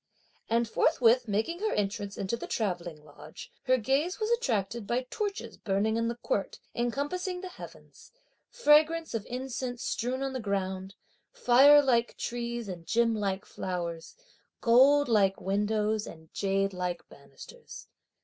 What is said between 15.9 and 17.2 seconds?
and jade like